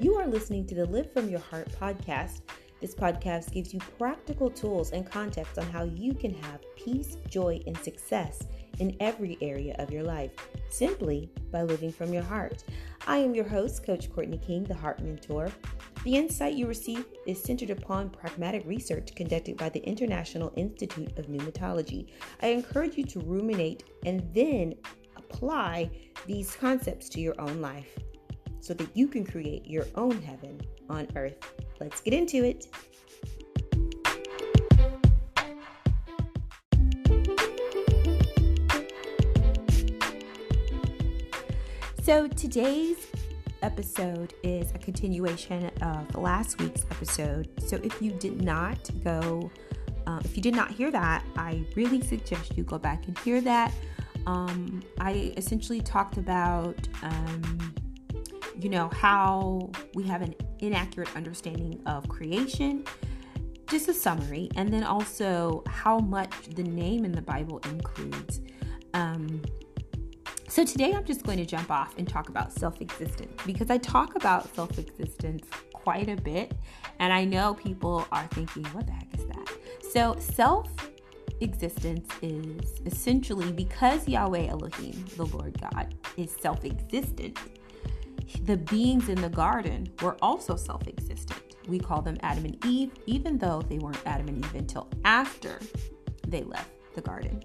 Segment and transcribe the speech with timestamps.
[0.00, 2.40] You are listening to the Live From Your Heart podcast.
[2.80, 7.60] This podcast gives you practical tools and context on how you can have peace, joy,
[7.66, 8.44] and success
[8.78, 10.30] in every area of your life
[10.70, 12.64] simply by living from your heart.
[13.06, 15.52] I am your host, Coach Courtney King, the Heart Mentor.
[16.04, 21.26] The insight you receive is centered upon pragmatic research conducted by the International Institute of
[21.26, 22.06] Pneumatology.
[22.40, 24.76] I encourage you to ruminate and then
[25.16, 25.90] apply
[26.26, 27.98] these concepts to your own life
[28.60, 31.36] so that you can create your own heaven on earth.
[31.80, 32.66] Let's get into it.
[42.02, 43.06] So, today's
[43.62, 47.48] episode is a continuation of last week's episode.
[47.60, 49.50] So, if you did not go,
[50.06, 53.40] uh, if you did not hear that, I really suggest you go back and hear
[53.42, 53.72] that.
[54.26, 57.69] Um, I essentially talked about, um,
[58.60, 62.84] you know, how we have an inaccurate understanding of creation,
[63.68, 68.40] just a summary, and then also how much the name in the Bible includes.
[68.94, 69.42] Um,
[70.48, 73.78] so today I'm just going to jump off and talk about self existence because I
[73.78, 76.52] talk about self existence quite a bit,
[76.98, 79.48] and I know people are thinking, what the heck is that?
[79.92, 80.68] So, self
[81.40, 87.38] existence is essentially because Yahweh Elohim, the Lord God, is self existent,
[88.44, 91.56] the beings in the garden were also self existent.
[91.68, 95.60] We call them Adam and Eve, even though they weren't Adam and Eve until after
[96.26, 97.42] they left the garden.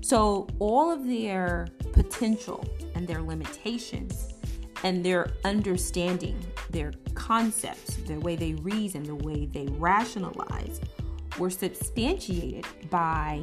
[0.00, 4.34] So, all of their potential and their limitations
[4.82, 6.38] and their understanding,
[6.70, 10.80] their concepts, the way they reason, the way they rationalize,
[11.38, 13.42] were substantiated by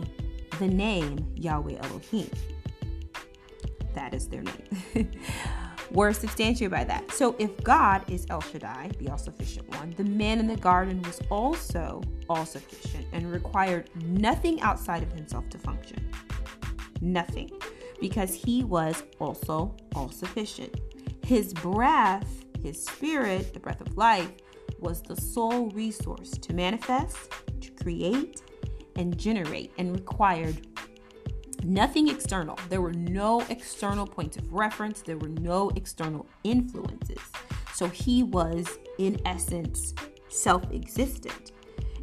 [0.59, 2.29] the name Yahweh Elohim.
[3.93, 5.11] That is their name.
[5.91, 7.11] were substantiated by that.
[7.11, 11.01] So if God is El Shaddai, the all sufficient one, the man in the garden
[11.01, 16.09] was also all sufficient and required nothing outside of himself to function
[17.01, 17.49] nothing
[17.99, 20.75] because he was also all sufficient.
[21.23, 24.31] His breath, his spirit, the breath of life,
[24.79, 27.17] was the sole resource to manifest,
[27.61, 28.41] to create,
[28.95, 30.67] and generate, and required
[31.63, 32.57] nothing external.
[32.69, 37.21] There were no external points of reference, there were no external influences.
[37.73, 39.93] So he was, in essence,
[40.27, 41.51] self existent.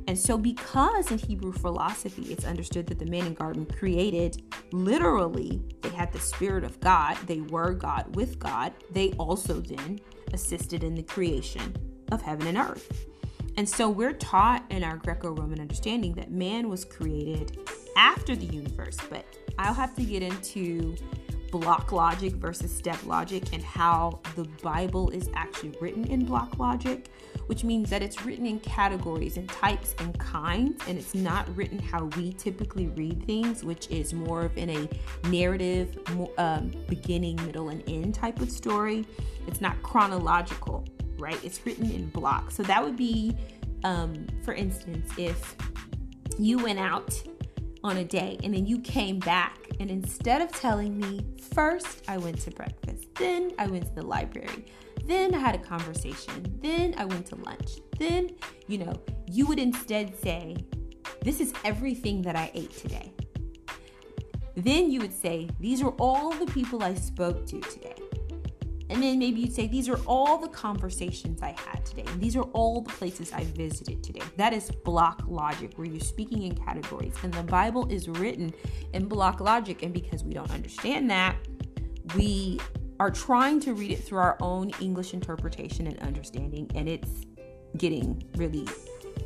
[0.08, 5.60] And so, because in Hebrew philosophy it's understood that the man in garden created literally,
[5.82, 9.98] they had the Spirit of God, they were God with God, they also then
[10.32, 11.74] assisted in the creation
[12.12, 13.06] of heaven and earth.
[13.56, 17.58] And so, we're taught in our Greco Roman understanding that man was created
[17.96, 19.24] after the universe, but
[19.58, 20.96] I'll have to get into
[21.50, 27.08] block logic versus step logic and how the Bible is actually written in block logic,
[27.46, 31.78] which means that it's written in categories and types and kinds, and it's not written
[31.78, 35.96] how we typically read things, which is more of in a narrative,
[36.38, 39.06] um, beginning, middle, and end type of story.
[39.46, 40.84] It's not chronological,
[41.18, 41.42] right?
[41.44, 42.56] It's written in blocks.
[42.56, 43.36] So that would be,
[43.84, 45.56] um, for instance, if
[46.38, 47.22] you went out
[47.86, 51.24] on a day and then you came back and instead of telling me
[51.54, 54.66] first I went to breakfast, then I went to the library,
[55.04, 58.30] then I had a conversation, then I went to lunch, then,
[58.66, 60.56] you know, you would instead say,
[61.22, 63.12] This is everything that I ate today.
[64.56, 68.05] Then you would say, These are all the people I spoke to today.
[68.88, 72.04] And then maybe you'd say, These are all the conversations I had today.
[72.06, 74.22] And these are all the places I visited today.
[74.36, 77.14] That is block logic, where you're speaking in categories.
[77.22, 78.54] And the Bible is written
[78.92, 79.82] in block logic.
[79.82, 81.36] And because we don't understand that,
[82.16, 82.60] we
[83.00, 86.70] are trying to read it through our own English interpretation and understanding.
[86.74, 87.10] And it's
[87.76, 88.66] getting really,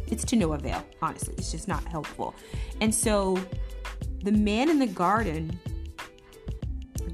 [0.06, 1.34] it's to no avail, honestly.
[1.37, 2.34] It's just not helpful.
[2.81, 3.38] And so
[4.22, 5.59] the man in the garden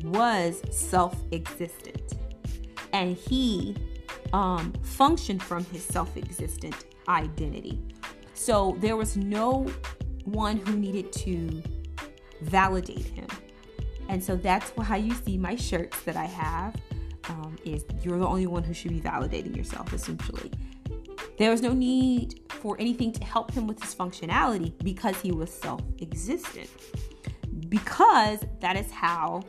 [0.05, 1.85] was self existent
[2.97, 3.77] and he
[4.33, 7.78] um, functioned from his self existent identity.
[8.33, 9.66] So there was no
[10.25, 11.63] one who needed to
[12.41, 13.27] validate him.
[14.09, 16.75] And so that's how you see my shirts that I have
[17.28, 20.51] um, is you're the only one who should be validating yourself essentially.
[21.39, 25.53] There was no need for anything to help him with his functionality because he was
[25.53, 26.71] self-existent.
[27.69, 29.43] Because that is how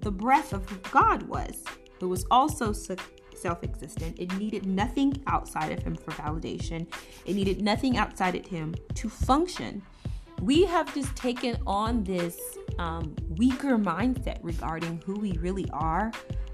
[0.00, 1.64] the breath of God was
[2.02, 4.18] but was also self existent.
[4.18, 6.92] It needed nothing outside of him for validation,
[7.24, 9.80] it needed nothing outside of him to function.
[10.40, 16.10] We have just taken on this um, weaker mindset regarding who we really are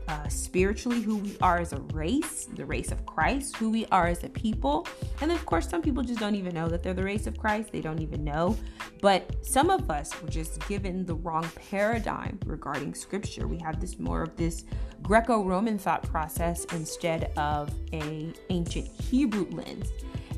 [0.08, 4.06] uh, spiritually, who we are as a race, the race of Christ, who we are
[4.06, 4.86] as a people.
[5.20, 7.72] And of course, some people just don't even know that they're the race of Christ.
[7.72, 8.56] They don't even know.
[9.02, 13.46] But some of us were just given the wrong paradigm regarding scripture.
[13.46, 14.64] We have this more of this
[15.02, 19.92] Greco Roman thought process instead of a ancient Hebrew lens.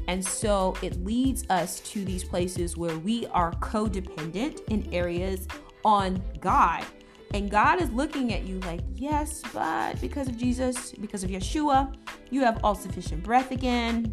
[0.09, 5.47] And so it leads us to these places where we are codependent in areas
[5.85, 6.85] on God
[7.33, 11.95] and God is looking at you like, yes, but because of Jesus, because of Yeshua,
[12.31, 14.13] you have all sufficient breath again.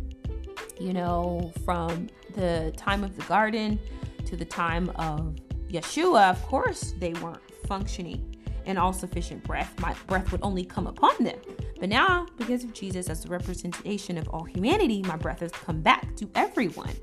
[0.80, 3.80] You know, from the time of the garden
[4.26, 5.36] to the time of
[5.68, 8.36] Yeshua, of course, they weren't functioning
[8.66, 9.74] in all sufficient breath.
[9.80, 11.40] My breath would only come upon them.
[11.80, 15.82] But now, because of Jesus as the representation of all humanity, my breath has come
[15.82, 16.94] back to everyone.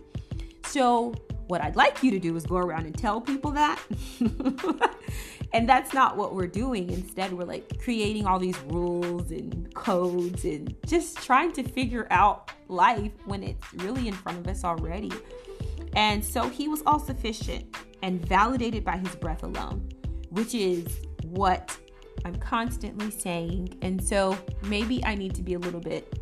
[0.66, 1.14] So,
[1.46, 3.80] what I'd like you to do is go around and tell people that.
[5.54, 6.90] and that's not what we're doing.
[6.90, 12.50] Instead, we're like creating all these rules and codes and just trying to figure out
[12.66, 15.12] life when it's really in front of us already.
[15.94, 19.88] And so he was all sufficient and validated by his breath alone,
[20.30, 21.78] which is what
[22.24, 23.78] I'm constantly saying.
[23.80, 26.18] And so maybe I need to be a little bit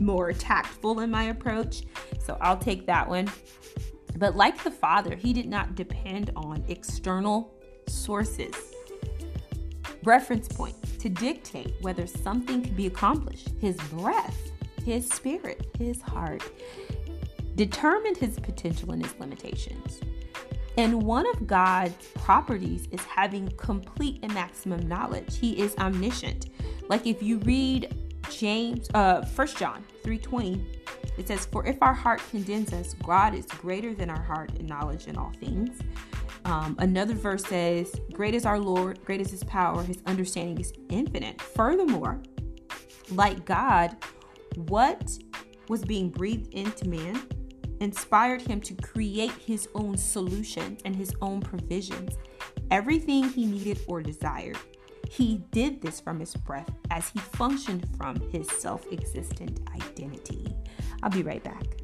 [0.00, 1.82] more tactful in my approach.
[2.24, 3.30] So I'll take that one.
[4.16, 7.54] But like the Father, he did not depend on external
[7.88, 8.54] sources,
[10.04, 13.50] reference points to dictate whether something could be accomplished.
[13.60, 14.52] His breath,
[14.84, 16.42] his spirit, his heart
[17.54, 20.00] determined his potential and his limitations.
[20.78, 25.36] And one of God's properties is having complete and maximum knowledge.
[25.36, 26.46] He is omniscient.
[26.88, 27.94] Like if you read
[28.30, 30.64] James, uh, 1 John 3:20,
[31.18, 34.66] it says, For if our heart condemns us, God is greater than our heart in
[34.66, 35.78] knowledge in all things.
[36.44, 40.72] Um, another verse says, Great is our Lord, great is his power, his understanding is
[40.88, 41.40] infinite.
[41.40, 42.22] Furthermore,
[43.10, 43.96] like God,
[44.56, 45.18] what
[45.68, 47.22] was being breathed into man
[47.80, 52.16] inspired him to create his own solutions and his own provisions,
[52.70, 54.58] everything he needed or desired.
[55.10, 60.54] He did this from his breath as he functioned from his self existent identity.
[61.02, 61.81] I'll be right back.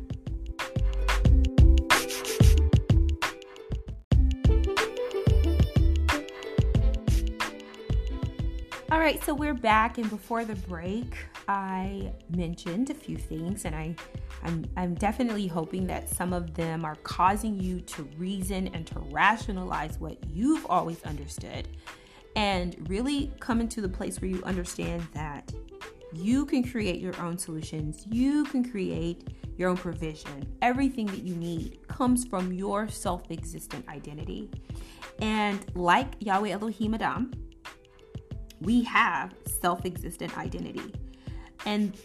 [8.90, 11.14] All right, so we're back, and before the break,
[11.46, 13.94] I mentioned a few things, and I,
[14.43, 18.99] I'm, I'm definitely hoping that some of them are causing you to reason and to
[19.11, 21.69] rationalize what you've always understood,
[22.35, 25.52] and really come into the place where you understand that
[26.14, 30.50] you can create your own solutions, you can create your own provision.
[30.62, 34.49] Everything that you need comes from your self existent identity.
[35.20, 37.32] And like Yahweh Elohim Adam,
[38.60, 40.94] we have self existent identity.
[41.66, 41.96] And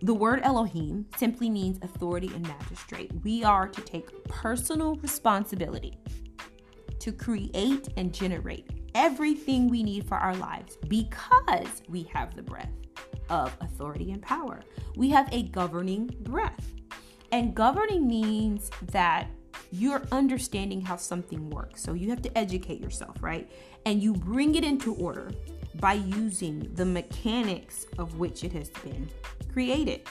[0.00, 3.10] the word Elohim simply means authority and magistrate.
[3.24, 5.98] We are to take personal responsibility
[7.00, 12.72] to create and generate everything we need for our lives because we have the breath
[13.30, 14.60] of authority and power.
[14.96, 16.72] We have a governing breath.
[17.30, 19.28] And governing means that
[19.70, 21.82] you're understanding how something works.
[21.82, 23.50] So you have to educate yourself, right?
[23.86, 25.30] And you bring it into order
[25.76, 29.08] by using the mechanics of which it has been
[29.52, 30.02] created.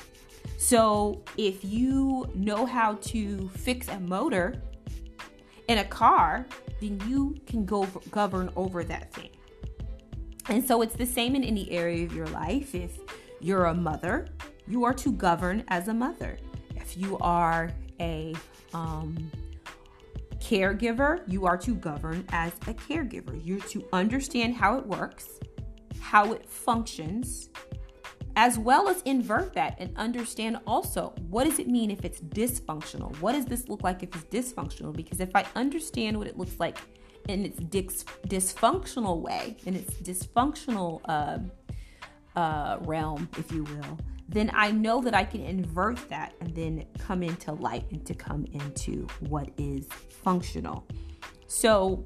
[0.58, 4.62] So if you know how to fix a motor
[5.68, 6.46] in a car,
[6.80, 9.30] then you can go govern over that thing.
[10.50, 12.74] And so it's the same in any area of your life.
[12.74, 12.98] If
[13.42, 14.30] you're a mother,
[14.68, 16.38] you are to govern as a mother.
[16.76, 18.34] If you are a
[18.74, 19.30] um,
[20.48, 23.40] caregiver, you are to govern as a caregiver.
[23.44, 25.28] You're to understand how it works,
[26.00, 27.50] how it functions,
[28.38, 33.14] as well as invert that and understand also what does it mean if it's dysfunctional?
[33.20, 34.96] What does this look like if it's dysfunctional?
[34.96, 36.78] Because if I understand what it looks like
[37.28, 41.40] in its dis- dysfunctional way, in its dysfunctional uh,
[42.40, 44.00] uh, realm, if you will,
[44.30, 48.14] then I know that I can invert that and then come into light and to
[48.14, 49.88] come into what is
[50.24, 50.86] functional.
[51.48, 52.06] So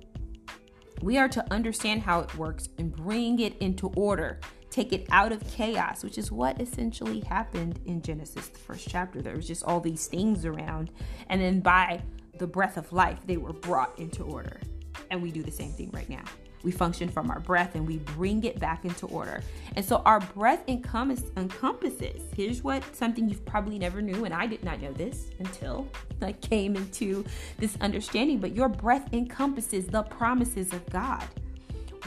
[1.01, 4.39] we are to understand how it works and bring it into order.
[4.69, 9.21] Take it out of chaos, which is what essentially happened in Genesis, the first chapter.
[9.21, 10.91] There was just all these things around,
[11.27, 12.01] and then by
[12.37, 14.61] the breath of life, they were brought into order.
[15.09, 16.23] And we do the same thing right now.
[16.63, 19.43] We function from our breath and we bring it back into order.
[19.75, 22.21] And so our breath encompass, encompasses.
[22.35, 25.87] Here's what something you've probably never knew, and I did not know this until
[26.21, 27.25] I came into
[27.57, 28.39] this understanding.
[28.39, 31.23] But your breath encompasses the promises of God.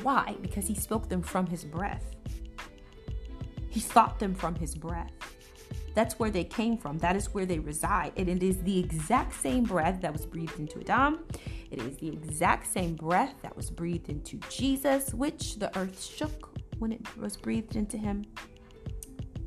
[0.03, 0.37] Why?
[0.43, 2.05] Because he spoke them from his breath.
[3.69, 5.11] He thought them from his breath.
[5.95, 6.99] That's where they came from.
[6.99, 8.13] That is where they reside.
[8.17, 11.21] And it is the exact same breath that was breathed into Adam.
[11.71, 16.59] It is the exact same breath that was breathed into Jesus, which the earth shook
[16.79, 18.25] when it was breathed into him.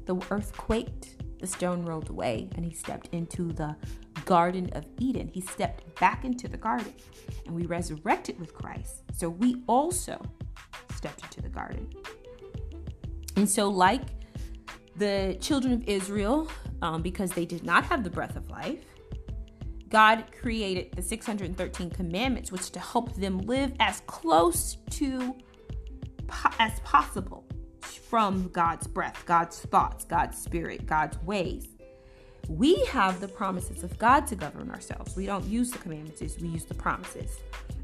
[0.06, 3.76] The earth quaked, the stone rolled away, and he stepped into the
[4.26, 5.28] Garden of Eden.
[5.28, 6.94] He stepped back into the garden,
[7.46, 9.04] and we resurrected with Christ.
[9.14, 10.22] So we also
[10.96, 11.90] stepped into the garden.
[13.36, 14.02] And so, like
[14.96, 16.50] the children of Israel,
[16.82, 18.84] um, because they did not have the breath of life,
[19.90, 25.36] God created the 613 commandments, which to help them live as close to
[26.60, 27.46] as possible
[27.82, 31.68] from God's breath, God's thoughts, God's spirit, God's ways.
[32.50, 35.16] We have the promises of God to govern ourselves.
[35.16, 37.38] We don't use the commandments, we use the promises.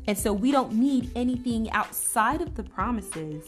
[0.07, 3.45] And so we don't need anything outside of the promises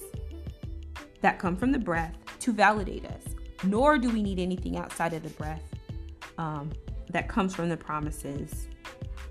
[1.21, 3.23] that come from the breath to validate us,
[3.63, 5.63] nor do we need anything outside of the breath
[6.37, 6.71] um,
[7.15, 8.67] that comes from the promises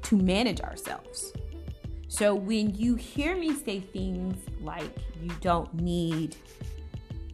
[0.02, 1.34] to manage ourselves.
[2.08, 6.34] So when you hear me say things like you don't need,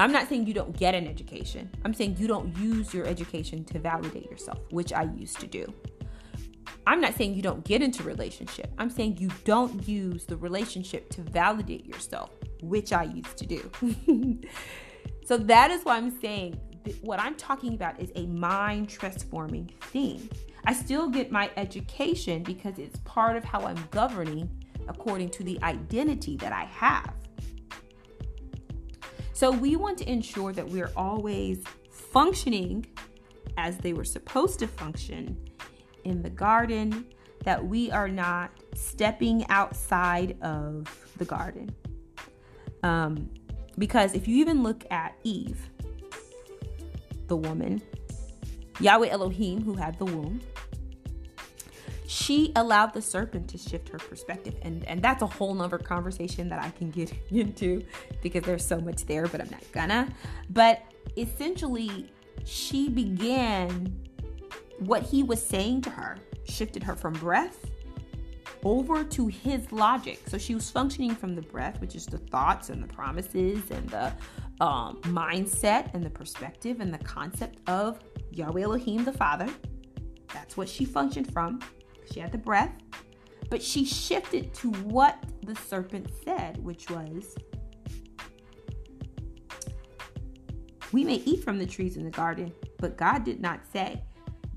[0.00, 1.70] I'm not saying you don't get an education.
[1.84, 5.72] I'm saying you don't use your education to validate yourself, which I used to do.
[6.84, 8.72] I'm not saying you don't get into relationship.
[8.76, 12.30] I'm saying you don't use the relationship to validate yourself,
[12.60, 13.70] which I used to do.
[15.24, 16.58] so that is why I'm saying
[17.02, 20.28] what I'm talking about is a mind transforming thing.
[20.64, 24.48] I still get my education because it's part of how I'm governing
[24.88, 27.14] according to the identity that I have.
[29.32, 32.86] So we want to ensure that we're always functioning
[33.56, 35.38] as they were supposed to function
[36.04, 37.06] in the garden,
[37.44, 41.74] that we are not stepping outside of the garden.
[42.82, 43.30] Um,
[43.78, 45.70] because if you even look at Eve,
[47.30, 47.80] the woman,
[48.80, 50.40] Yahweh Elohim, who had the womb,
[52.06, 54.56] she allowed the serpent to shift her perspective.
[54.62, 57.82] And and that's a whole nother conversation that i can get into
[58.20, 60.12] because there's so much there but i'm not gonna.
[60.50, 60.82] But
[61.16, 62.10] essentially
[62.44, 63.96] she began
[64.80, 67.70] what he was saying to her shifted her from breath
[68.64, 70.20] over to his logic.
[70.26, 73.88] So she was functioning from the breath which is the thoughts and the promises and
[73.88, 74.12] the
[74.60, 77.98] um, mindset and the perspective and the concept of
[78.30, 79.48] yahweh elohim the father
[80.32, 81.60] that's what she functioned from
[82.12, 82.72] she had the breath,
[83.50, 87.36] but she shifted to what the serpent said, which was,
[90.92, 94.02] We may eat from the trees in the garden, but God did not say,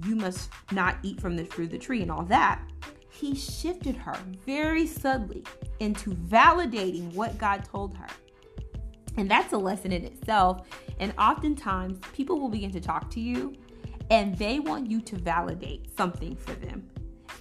[0.05, 2.61] You must not eat from the fruit of the tree and all that.
[3.09, 5.43] He shifted her very subtly
[5.79, 8.07] into validating what God told her.
[9.17, 10.67] And that's a lesson in itself.
[10.99, 13.55] And oftentimes, people will begin to talk to you
[14.09, 16.89] and they want you to validate something for them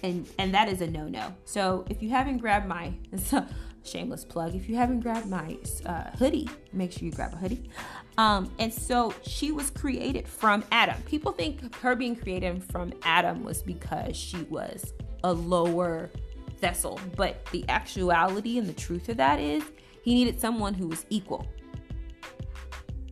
[0.03, 1.33] and and that is a no-no.
[1.45, 2.93] So if you haven't grabbed my
[3.83, 7.69] shameless plug, if you haven't grabbed my uh, hoodie, make sure you grab a hoodie.
[8.17, 11.01] Um, and so she was created from Adam.
[11.03, 16.11] People think her being created from Adam was because she was a lower
[16.59, 19.63] vessel, but the actuality and the truth of that is
[20.03, 21.47] he needed someone who was equal.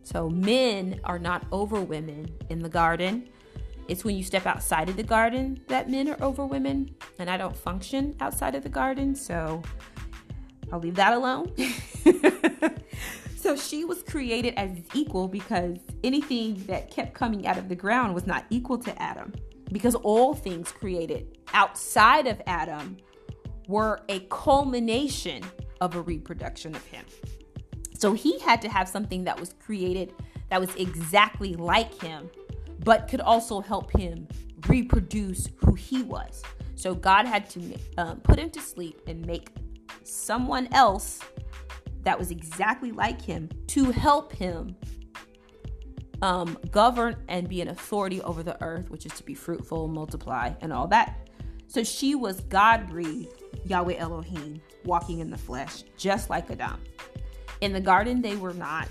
[0.02, 3.28] So men are not over women in the garden.
[3.88, 7.36] It's when you step outside of the garden that men are over women, and I
[7.36, 9.62] don't function outside of the garden, so
[10.72, 11.52] I'll leave that alone.
[13.36, 18.14] so she was created as equal because anything that kept coming out of the ground
[18.14, 19.32] was not equal to Adam.
[19.70, 22.96] Because all things created outside of Adam
[23.68, 25.42] were a culmination
[25.80, 27.04] of a reproduction of him.
[28.02, 30.12] So he had to have something that was created
[30.50, 32.28] that was exactly like him
[32.80, 34.26] but could also help him
[34.66, 36.42] reproduce who he was.
[36.74, 39.50] So God had to um, put him to sleep and make
[40.02, 41.20] someone else
[42.02, 44.74] that was exactly like him to help him
[46.22, 50.50] um, govern and be an authority over the earth, which is to be fruitful, multiply,
[50.60, 51.28] and all that.
[51.68, 56.80] So she was God breathed, Yahweh Elohim, walking in the flesh, just like Adam.
[57.62, 58.90] In the garden, they were not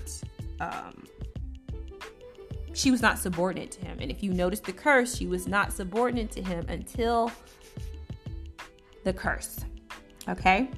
[0.58, 1.04] um,
[2.74, 3.98] she was not subordinate to him.
[4.00, 7.30] And if you notice the curse, she was not subordinate to him until
[9.04, 9.60] the curse.
[10.28, 10.70] Okay?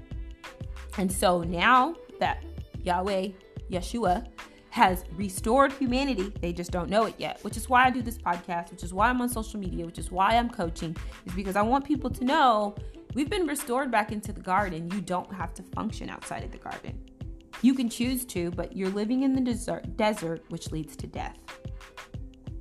[0.99, 2.43] And so now that
[2.83, 3.29] Yahweh,
[3.71, 4.27] Yeshua,
[4.71, 8.19] has restored humanity, they just don't know it yet, which is why I do this
[8.19, 10.97] podcast, which is why I'm on social media, which is why I'm coaching,
[11.27, 12.75] is because I want people to know
[13.15, 14.91] we've been restored back into the garden.
[14.91, 16.99] You don't have to function outside of the garden.
[17.63, 21.39] You can choose to, but you're living in the desert, desert which leads to death.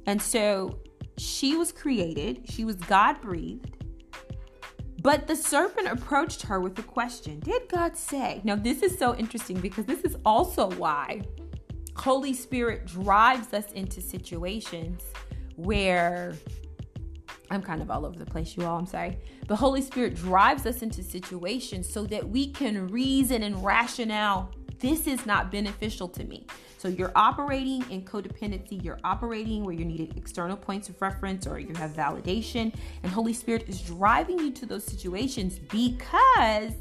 [0.06, 0.80] And so
[1.18, 3.78] she was created, she was God breathed.
[5.02, 8.42] But the serpent approached her with a question Did God say?
[8.44, 11.22] Now, this is so interesting because this is also why
[11.96, 15.04] Holy Spirit drives us into situations
[15.56, 16.34] where
[17.52, 18.80] I'm kind of all over the place, you all.
[18.80, 19.20] I'm sorry.
[19.48, 24.52] But Holy Spirit drives us into situations so that we can reason and rationale.
[24.84, 26.46] This is not beneficial to me.
[26.78, 28.84] So you're operating in codependency.
[28.84, 32.76] You're operating where you need external points of reference or you have validation.
[33.02, 36.74] And Holy Spirit is driving you to those situations because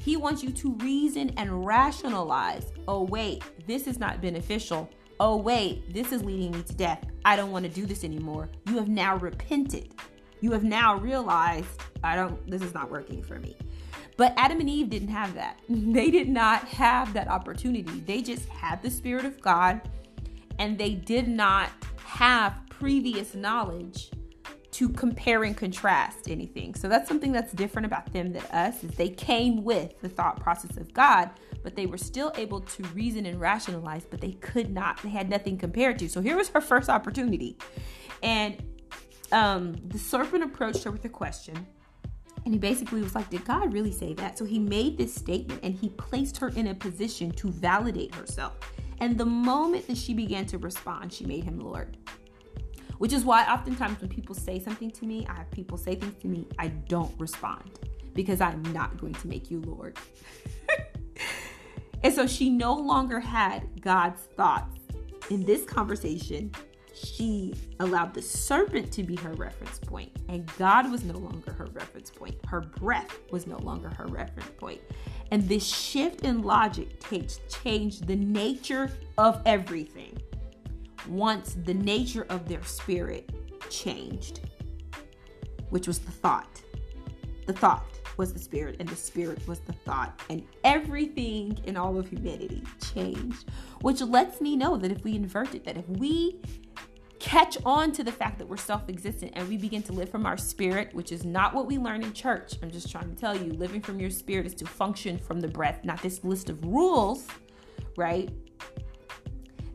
[0.00, 2.72] He wants you to reason and rationalize.
[2.88, 4.90] Oh, wait, this is not beneficial.
[5.20, 7.04] Oh, wait, this is leading me to death.
[7.24, 8.50] I don't want to do this anymore.
[8.66, 9.94] You have now repented.
[10.40, 11.68] You have now realized,
[12.02, 13.56] I don't, this is not working for me.
[14.20, 15.60] But Adam and Eve didn't have that.
[15.70, 18.00] They did not have that opportunity.
[18.00, 19.80] They just had the Spirit of God
[20.58, 21.70] and they did not
[22.04, 24.10] have previous knowledge
[24.72, 26.74] to compare and contrast anything.
[26.74, 30.38] So that's something that's different about them than us is they came with the thought
[30.38, 31.30] process of God,
[31.62, 35.02] but they were still able to reason and rationalize, but they could not.
[35.02, 36.10] They had nothing compared to.
[36.10, 37.56] So here was her first opportunity.
[38.22, 38.62] And
[39.32, 41.66] um, the serpent approached her with a question.
[42.44, 44.38] And he basically was like, Did God really say that?
[44.38, 48.58] So he made this statement and he placed her in a position to validate herself.
[49.00, 51.96] And the moment that she began to respond, she made him Lord.
[52.98, 56.20] Which is why oftentimes when people say something to me, I have people say things
[56.20, 57.78] to me, I don't respond
[58.12, 59.96] because I'm not going to make you Lord.
[62.02, 64.76] and so she no longer had God's thoughts
[65.30, 66.52] in this conversation.
[67.02, 71.66] She allowed the serpent to be her reference point, and God was no longer her
[71.72, 72.36] reference point.
[72.46, 74.80] Her breath was no longer her reference point.
[75.30, 80.20] And this shift in logic takes changed the nature of everything
[81.08, 83.30] once the nature of their spirit
[83.70, 84.40] changed,
[85.70, 86.60] which was the thought.
[87.46, 87.86] The thought
[88.16, 92.62] was the spirit, and the spirit was the thought, and everything in all of humanity
[92.92, 93.48] changed,
[93.80, 96.38] which lets me know that if we invert it, that if we
[97.20, 100.26] catch on to the fact that we're self existent and we begin to live from
[100.26, 102.54] our spirit, which is not what we learn in church.
[102.62, 105.48] I'm just trying to tell you, living from your spirit is to function from the
[105.48, 107.26] breath, not this list of rules,
[107.96, 108.30] right?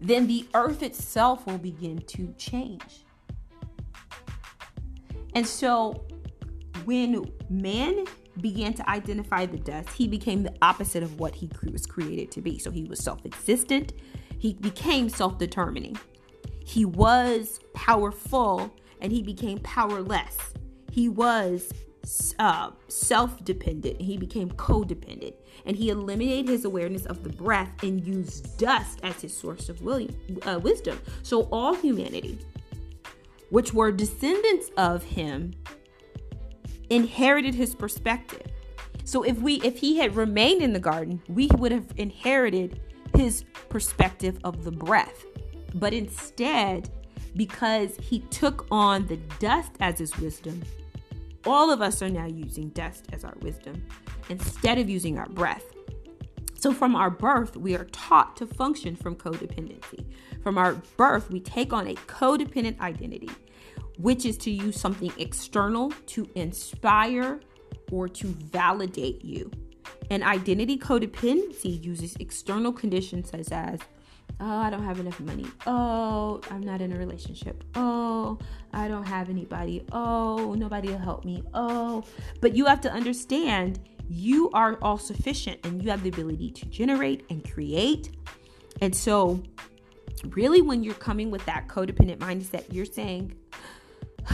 [0.02, 3.04] then the earth itself will begin to change.
[5.34, 6.06] And so
[6.86, 8.06] when man
[8.40, 12.42] began to identify the dust, he became the opposite of what he was created to
[12.42, 12.60] be.
[12.60, 13.94] So he was self existent,
[14.38, 15.98] he became self determining.
[16.66, 20.38] He was powerful and he became powerless.
[20.92, 21.72] He was
[22.38, 25.36] uh, self dependent, he became codependent.
[25.66, 29.82] And he eliminated his awareness of the breath and used dust as his source of
[29.88, 31.00] uh, wisdom.
[31.24, 32.38] So, all humanity,
[33.50, 35.54] which were descendants of him,
[36.90, 38.52] inherited his perspective.
[39.06, 42.82] So if we if he had remained in the garden, we would have inherited
[43.16, 45.26] his perspective of the breath.
[45.76, 46.90] But instead,
[47.36, 50.64] because he took on the dust as his wisdom,
[51.46, 53.86] all of us are now using dust as our wisdom
[54.30, 55.64] instead of using our breath.
[56.58, 60.06] So, from our birth, we are taught to function from codependency.
[60.42, 63.30] From our birth, we take on a codependent identity,
[64.00, 67.42] which is to use something external to inspire
[67.92, 69.52] or to validate you.
[70.10, 73.80] And identity codependency uses external conditions such as
[74.40, 75.46] Oh, I don't have enough money.
[75.66, 77.64] Oh, I'm not in a relationship.
[77.76, 78.38] Oh,
[78.74, 79.86] I don't have anybody.
[79.92, 81.44] Oh, nobody will help me.
[81.54, 82.04] Oh,
[82.42, 86.66] but you have to understand you are all sufficient and you have the ability to
[86.66, 88.12] generate and create.
[88.82, 89.42] And so,
[90.26, 93.36] really, when you're coming with that codependent mindset, you're saying,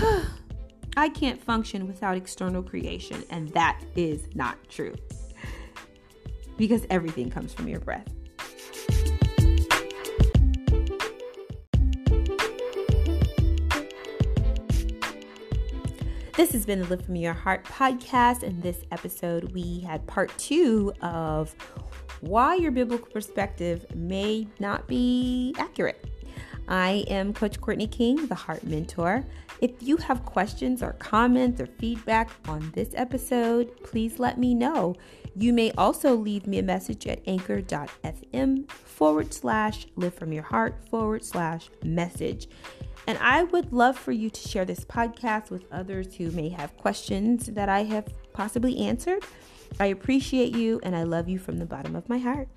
[0.98, 3.24] I can't function without external creation.
[3.30, 4.96] And that is not true
[6.58, 8.08] because everything comes from your breath.
[16.42, 18.42] This has been the Live From Your Heart podcast.
[18.42, 21.56] In this episode, we had part two of
[22.22, 26.04] why your biblical perspective may not be accurate.
[26.68, 29.24] I am Coach Courtney King, the Heart Mentor.
[29.62, 34.96] If you have questions or comments or feedback on this episode, please let me know.
[35.36, 40.90] You may also leave me a message at anchor.fm forward slash live from your heart
[40.90, 42.48] forward slash message.
[43.08, 46.78] And I would love for you to share this podcast with others who may have
[46.78, 49.24] questions that I have possibly answered.
[49.80, 52.50] I appreciate you and I love you from the bottom of my heart.